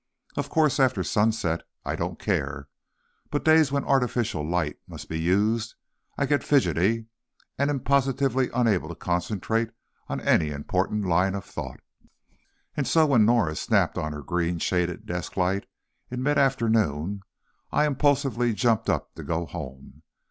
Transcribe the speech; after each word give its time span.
Of 0.35 0.49
course, 0.49 0.79
after 0.79 1.03
sunset, 1.03 1.61
I 1.85 1.95
don't 1.95 2.17
care, 2.17 2.67
but 3.29 3.45
days 3.45 3.71
when 3.71 3.83
artificial 3.85 4.41
light 4.43 4.77
must 4.87 5.07
be 5.07 5.19
used, 5.19 5.75
I 6.17 6.25
get 6.25 6.43
fidgety 6.43 7.05
and 7.59 7.69
am 7.69 7.81
positively 7.81 8.49
unable 8.51 8.89
to 8.89 8.95
concentrate 8.95 9.69
on 10.07 10.19
any 10.19 10.49
important 10.49 11.05
line 11.05 11.35
of 11.35 11.45
thought. 11.45 11.81
And 12.75 12.87
so, 12.87 13.05
when 13.05 13.25
Norah 13.27 13.55
snapped 13.55 13.95
on 13.99 14.11
her 14.11 14.23
green 14.23 14.57
shaded 14.57 15.05
desk 15.05 15.37
light 15.37 15.67
in 16.09 16.23
mid 16.23 16.39
afternoon, 16.39 17.21
I 17.71 17.85
impulsively 17.85 18.53
jumped 18.53 18.89
up 18.89 19.13
to 19.13 19.23
go 19.23 19.45
home. 19.45 20.01